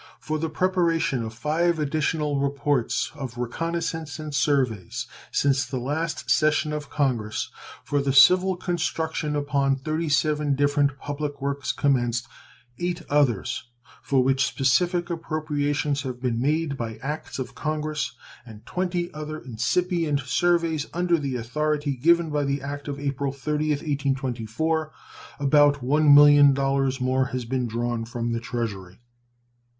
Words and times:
For 0.19 0.39
the 0.39 0.49
preparation 0.49 1.21
of 1.21 1.31
five 1.31 1.77
additional 1.77 2.39
reports 2.39 3.11
of 3.13 3.35
reconnoissances 3.37 4.17
and 4.19 4.33
surveys 4.33 5.05
since 5.31 5.63
the 5.63 5.77
last 5.77 6.27
session 6.27 6.73
of 6.73 6.89
Congress, 6.89 7.51
for 7.83 8.01
the 8.01 8.11
civil 8.11 8.55
construction 8.55 9.35
upon 9.35 9.75
37 9.75 10.55
different 10.55 10.97
public 10.97 11.39
works 11.39 11.71
commenced, 11.71 12.27
eight 12.79 13.03
others 13.11 13.65
for 14.01 14.23
which 14.23 14.47
specific 14.47 15.11
appropriations 15.11 16.01
have 16.01 16.19
been 16.19 16.41
made 16.41 16.77
by 16.77 16.95
acts 17.03 17.37
of 17.37 17.53
Congress, 17.53 18.15
and 18.43 18.65
twenty 18.65 19.13
other 19.13 19.37
incipient 19.39 20.21
surveys 20.21 20.87
under 20.95 21.19
the 21.19 21.35
authority 21.35 21.95
given 21.95 22.31
by 22.31 22.43
the 22.43 22.59
act 22.63 22.87
of 22.87 22.99
April 22.99 23.31
30th, 23.31 23.85
1824, 23.85 24.91
about 25.39 25.81
$1,000,000 25.83 26.99
more 27.01 27.25
has 27.25 27.45
been 27.45 27.67
drawn 27.67 28.03
from 28.03 28.31
the 28.33 28.39
Treasury. 28.39 28.97